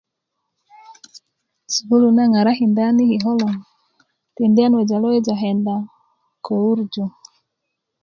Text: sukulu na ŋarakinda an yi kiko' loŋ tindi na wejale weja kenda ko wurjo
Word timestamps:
sukulu 1.73 2.07
na 2.15 2.23
ŋarakinda 2.31 2.81
an 2.89 2.97
yi 3.01 3.07
kiko' 3.21 3.37
loŋ 3.39 3.53
tindi 4.35 4.61
na 4.67 4.75
wejale 4.77 5.07
weja 5.11 5.35
kenda 5.41 5.75
ko 6.45 6.51
wurjo 6.63 7.05